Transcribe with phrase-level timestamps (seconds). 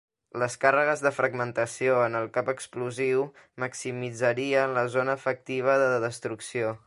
[0.43, 3.27] Les càrregues de fragmentació en el cap explosiu
[3.65, 6.79] maximitzarien la zona efectiva de destrucció.